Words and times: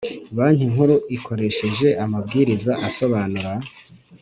Banki 0.35 0.65
Nkuru 0.71 0.95
ikoresheje 1.17 1.87
amabwiriza 2.03 2.71
isobanura 2.87 3.51